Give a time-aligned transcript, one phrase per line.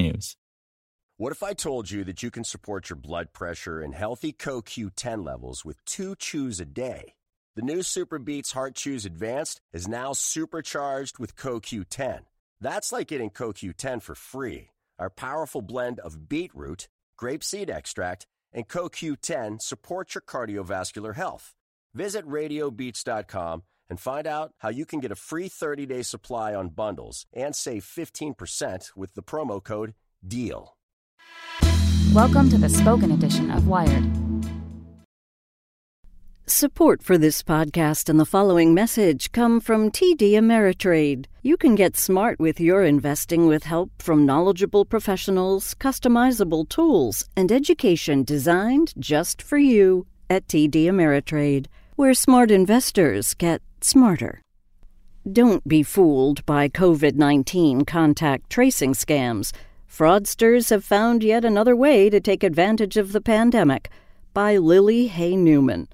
[0.00, 0.36] technews.
[1.16, 5.24] What if I told you that you can support your blood pressure and healthy CoQ10
[5.24, 7.14] levels with two chews a day?
[7.56, 12.20] The new SuperBeets Heart Chews Advanced is now supercharged with CoQ10.
[12.60, 14.70] That's like getting CoQ10 for free.
[14.98, 16.88] Our powerful blend of beetroot,
[17.20, 21.54] grapeseed extract, and CoQ10 supports your cardiovascular health.
[21.92, 27.26] Visit radiobeats.com and find out how you can get a free 30-day supply on bundles
[27.34, 29.94] and save 15% with the promo code
[30.26, 30.76] DEAL.
[32.14, 34.04] Welcome to the spoken edition of Wired.
[36.46, 41.26] Support for this podcast and the following message come from TD Ameritrade.
[41.42, 47.52] You can get smart with your investing with help from knowledgeable professionals, customizable tools, and
[47.52, 54.40] education designed just for you at TD Ameritrade, where smart investors get smarter.
[55.30, 59.52] Don't be fooled by COVID 19 contact tracing scams.
[59.88, 63.90] Fraudsters have found yet another way to take advantage of the pandemic
[64.32, 65.88] by Lily Hay Newman.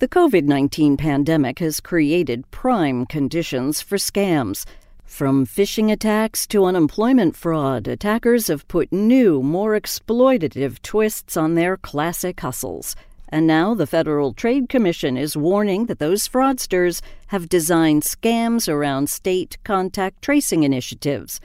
[0.00, 4.64] The COVID 19 pandemic has created prime conditions for scams.
[5.04, 11.76] From phishing attacks to unemployment fraud, attackers have put new, more exploitative twists on their
[11.76, 12.96] classic hustles.
[13.32, 19.08] And now the Federal Trade Commission is warning that those fraudsters have designed scams around
[19.08, 21.40] state contact tracing initiatives.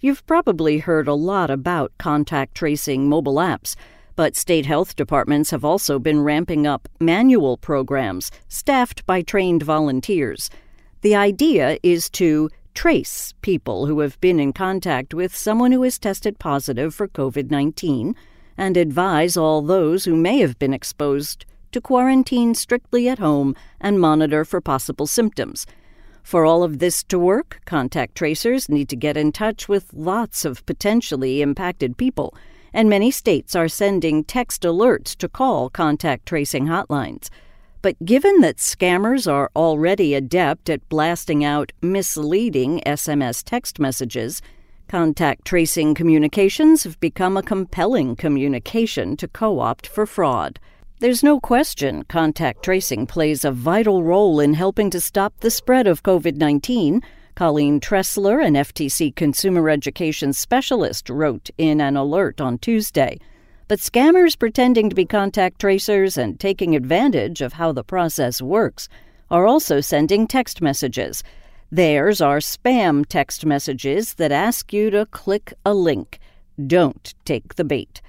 [0.00, 3.76] You've probably heard a lot about contact tracing mobile apps,
[4.16, 10.50] but state health departments have also been ramping up manual programs staffed by trained volunteers.
[11.02, 15.96] The idea is to trace people who have been in contact with someone who has
[15.96, 18.16] tested positive for COVID 19
[18.60, 23.98] and advise all those who may have been exposed to quarantine strictly at home and
[23.98, 25.64] monitor for possible symptoms.
[26.22, 30.44] For all of this to work, contact tracers need to get in touch with lots
[30.44, 32.34] of potentially impacted people,
[32.74, 37.30] and many states are sending text alerts to call contact tracing hotlines.
[37.80, 44.42] But given that scammers are already adept at blasting out misleading SMS text messages,
[44.90, 50.58] contact tracing communications have become a compelling communication to co opt for fraud.
[50.98, 55.86] There's no question contact tracing plays a vital role in helping to stop the spread
[55.86, 57.02] of COVID 19.
[57.36, 63.20] Colleen Tressler, an FTC consumer education specialist, wrote in an alert on Tuesday.
[63.68, 68.88] But scammers pretending to be contact tracers and taking advantage of how the process works
[69.30, 71.22] are also sending text messages.
[71.72, 76.18] Theirs are spam text messages that ask you to click a link.
[76.66, 78.02] Don't take the bait.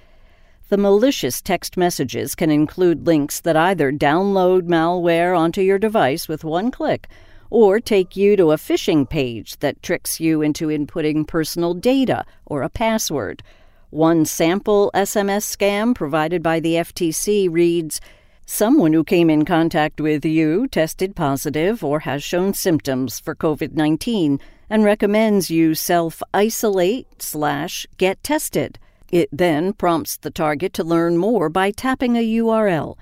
[0.68, 6.42] The malicious text messages can include links that either download malware onto your device with
[6.42, 7.06] one click
[7.50, 12.62] or take you to a phishing page that tricks you into inputting personal data or
[12.62, 13.44] a password.
[13.90, 18.00] One sample SMS scam provided by the FTC reads
[18.46, 23.72] Someone who came in contact with you tested positive or has shown symptoms for COVID
[23.72, 28.78] 19 and recommends you self isolate slash get tested.
[29.10, 32.96] It then prompts the target to learn more by tapping a URL.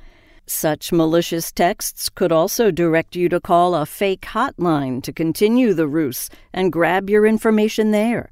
[0.47, 5.87] Such malicious texts could also direct you to call a fake hotline to continue the
[5.87, 8.31] ruse and grab your information there.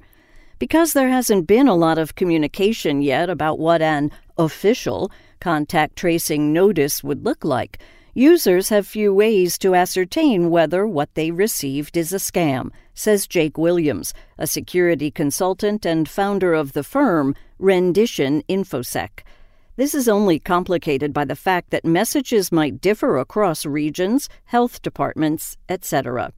[0.59, 5.09] Because there hasn't been a lot of communication yet about what an official
[5.39, 7.79] contact tracing notice would look like,
[8.13, 13.57] users have few ways to ascertain whether what they received is a scam, says Jake
[13.57, 19.23] Williams, a security consultant and founder of the firm Rendition InfoSec.
[19.77, 25.55] This is only complicated by the fact that messages might differ across regions, health departments,
[25.69, 26.33] etc.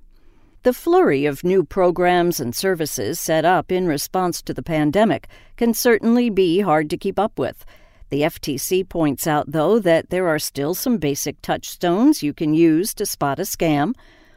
[0.63, 5.27] The flurry of new programs and services set up in response to the pandemic
[5.57, 7.65] can certainly be hard to keep up with.
[8.09, 12.93] The FTC points out, though, that there are still some basic touchstones you can use
[12.93, 13.93] to spot a scam.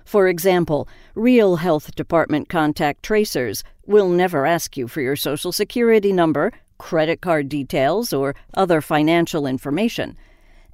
[0.07, 6.13] For example, real health department contact tracers will never ask you for your social security
[6.13, 10.17] number credit card details, or other financial information.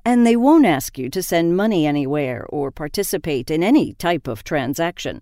[0.04, 4.42] And they won't ask you to send money anywhere or participate in any type of
[4.42, 5.20] transaction.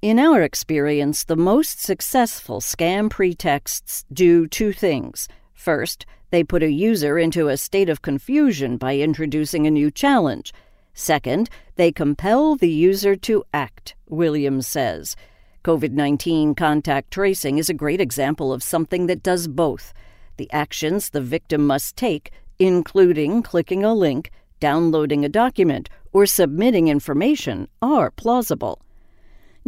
[0.00, 5.26] In our experience, the most successful scam pretexts do two things.
[5.54, 10.54] First, they put a user into a state of confusion by introducing a new challenge.
[10.94, 15.16] Second, they compel the user to act, Williams says.
[15.64, 19.92] COVID 19 contact tracing is a great example of something that does both.
[20.36, 22.30] The actions the victim must take,
[22.60, 24.30] including clicking a link,
[24.60, 28.80] downloading a document, or submitting information, are plausible.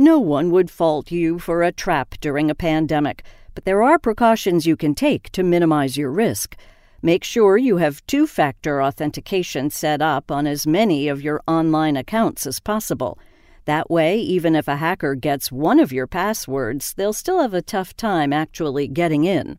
[0.01, 3.23] No one would fault you for a trap during a pandemic,
[3.55, 6.57] but there are precautions you can take to minimize your risk.
[7.03, 11.99] Make sure you have two factor authentication set up on as many of your online
[11.99, 13.19] accounts as possible.
[13.67, 17.61] That way, even if a hacker gets one of your passwords, they'll still have a
[17.61, 19.59] tough time actually getting in.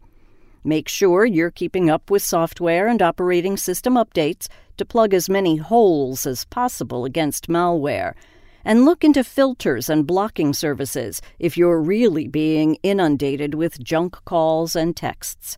[0.63, 4.47] Make sure you're keeping up with software and operating system updates
[4.77, 8.15] to plug as many holes as possible against malware.
[8.63, 14.75] And look into filters and blocking services if you're really being inundated with junk calls
[14.75, 15.57] and texts.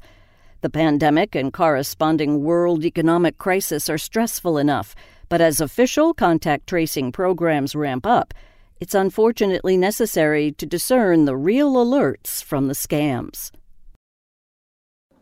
[0.62, 4.96] The pandemic and corresponding world economic crisis are stressful enough,
[5.28, 8.34] but as official contact tracing programs ramp up,
[8.80, 13.52] it's unfortunately necessary to discern the real alerts from the scams.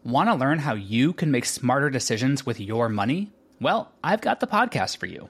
[0.03, 3.31] Want to learn how you can make smarter decisions with your money?
[3.59, 5.29] Well, I've got the podcast for you.